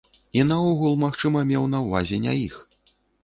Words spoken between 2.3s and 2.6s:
іх.